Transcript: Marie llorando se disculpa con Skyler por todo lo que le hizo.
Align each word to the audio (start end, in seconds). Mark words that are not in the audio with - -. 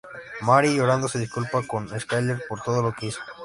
Marie 0.41 0.73
llorando 0.75 1.07
se 1.07 1.19
disculpa 1.19 1.61
con 1.67 1.87
Skyler 1.87 2.41
por 2.49 2.63
todo 2.63 2.81
lo 2.81 2.91
que 2.91 3.01
le 3.01 3.07
hizo. 3.09 3.21